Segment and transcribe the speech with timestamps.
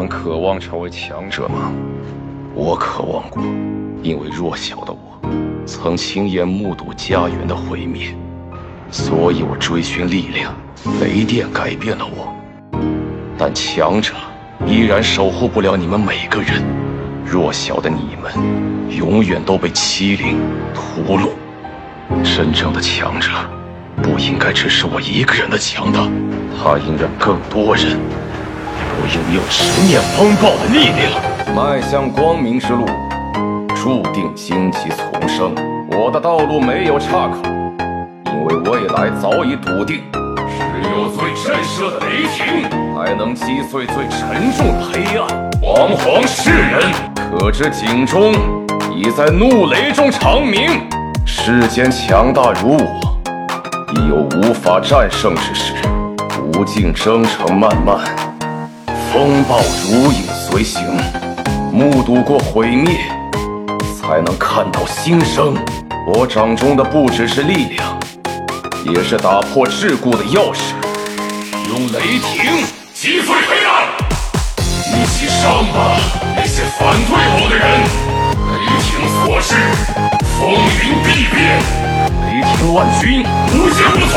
[0.00, 1.70] 们渴望成为强者吗？
[2.54, 3.42] 我渴望过，
[4.02, 5.20] 因为弱小的我，
[5.66, 8.16] 曾亲眼目睹家园的毁灭，
[8.90, 10.54] 所以我追寻力量。
[11.02, 12.32] 雷电改变了我，
[13.36, 14.14] 但强者
[14.66, 16.64] 依然守护不了你们每个人。
[17.26, 18.32] 弱小的你们，
[18.96, 20.38] 永远都被欺凌、
[20.72, 21.28] 屠戮。
[22.24, 23.28] 真正的强者，
[24.02, 26.08] 不应该只是我一个人的强大，
[26.56, 27.98] 他应让更多人
[29.12, 31.10] 拥有直面风暴的力量，
[31.52, 32.86] 迈向光明之路，
[33.74, 35.52] 注定荆棘丛生。
[35.88, 37.42] 我的道路没有岔口，
[38.26, 40.02] 因为未来早已笃定。
[40.14, 45.50] 只有最震慑的雷霆，才能击碎最沉重的黑暗。
[45.60, 48.32] 惶惶世人，可知警钟
[48.94, 50.86] 已在怒雷中长鸣。
[51.26, 53.20] 世间强大如我，
[53.96, 55.74] 亦有无法战胜之时。
[56.52, 57.98] 无尽征程漫漫，
[59.12, 60.80] 风暴如影随形。
[61.72, 63.00] 目睹过毁灭，
[64.00, 65.56] 才能看到新生。
[66.06, 67.98] 我掌中的不只是力量。
[68.84, 70.72] 也是打破桎梏的钥匙，
[71.68, 73.86] 用雷霆击碎黑暗，
[74.88, 76.00] 一起上吧，
[76.34, 77.62] 那些反对我的人！
[78.48, 78.88] 雷霆
[79.20, 79.54] 所至，
[80.38, 81.60] 风云必变；
[82.24, 84.16] 雷霆万钧，无坚不摧；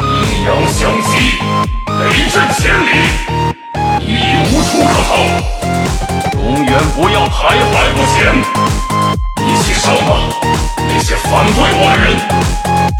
[0.00, 1.37] 阴阳相击，
[7.30, 8.34] 徘徊不前，
[9.46, 10.10] 一起上吧，
[10.76, 12.06] 那些反对我的人！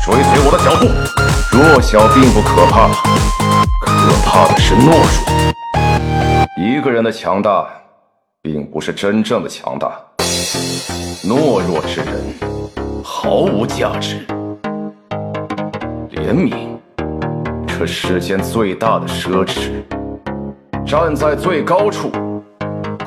[0.05, 0.87] 追随我的脚步，
[1.57, 2.89] 弱小并不可怕，
[3.81, 5.03] 可怕的是懦弱。
[6.57, 7.67] 一个人的强大，
[8.43, 9.91] 并不是真正的强大。
[11.25, 12.35] 懦弱之人
[13.03, 14.27] 毫无价值。
[16.11, 16.55] 怜悯，
[17.67, 19.83] 这世间最大的奢侈。
[20.87, 22.11] 站在最高处，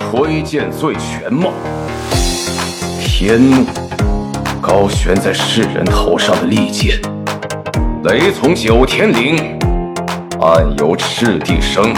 [0.10, 1.52] 挥剑最全貌。
[3.00, 3.66] 天怒。
[4.62, 7.02] 高悬在世人头上的利剑，
[8.04, 9.58] 雷从九天灵，
[10.40, 11.92] 暗由赤地生。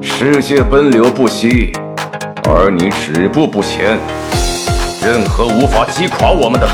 [0.00, 1.72] 世界奔流不息，
[2.44, 3.98] 而你止步不前。
[5.04, 6.68] 任何无法击垮我们的，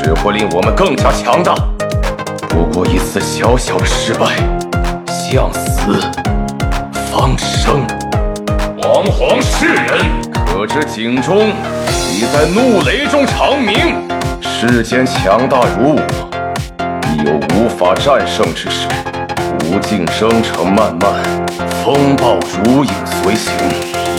[0.00, 1.54] 只会令我们更加强大。
[2.48, 4.36] 不过一次小小的失败，
[5.06, 6.00] 向死
[7.10, 7.84] 方生。
[8.88, 9.86] 惶惶世人，
[10.46, 11.50] 可知警钟
[12.10, 14.08] 已在怒雷中长鸣。
[14.40, 16.00] 世间强大如我，
[17.12, 18.88] 亦有无法战胜之时。
[19.66, 21.22] 无尽征程漫漫，
[21.84, 22.90] 风暴如影
[23.22, 23.52] 随形。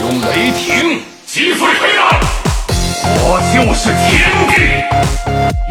[0.02, 2.20] 用雷霆击碎黑暗，
[3.24, 4.22] 我就是天
[4.54, 4.54] 地。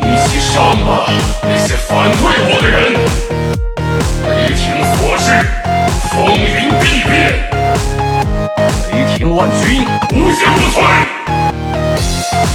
[0.03, 1.07] 一起上吧，
[1.41, 2.28] 那些反对
[9.19, 10.79] 雷霆万军，无坚不摧。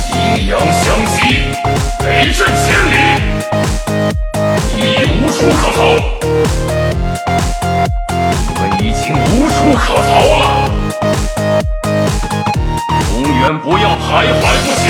[0.08, 1.52] 阴阳相击，
[2.00, 2.96] 雷震千里，
[4.74, 5.78] 你已无处可逃。
[8.48, 10.08] 你们已经无处可逃
[10.40, 10.42] 了，
[13.12, 14.82] 永远不要徘徊不前。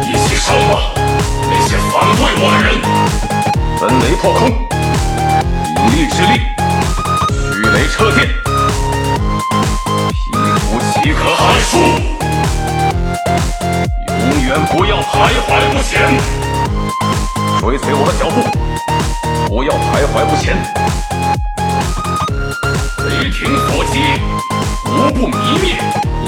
[0.00, 0.94] 一起上吧，
[1.50, 2.66] 那些反对我的人！
[3.80, 4.40] 分雷破空，
[5.76, 6.32] 引力之力，
[7.50, 8.28] 驱雷掣电，
[15.14, 15.92] 徘徊不前，
[17.60, 18.42] 追随我的脚步。
[19.46, 20.56] 不要徘徊不前，
[23.08, 24.00] 雷霆所击，
[24.86, 25.76] 无不泯灭。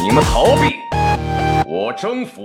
[0.00, 0.78] 你们逃避，
[1.66, 2.42] 我征服。